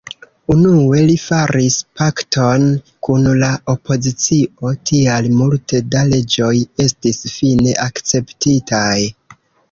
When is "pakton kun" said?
1.99-3.27